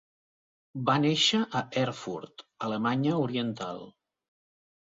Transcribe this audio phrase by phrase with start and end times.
[0.89, 3.87] Va néixer a Erfurt, Alemanya Oriental.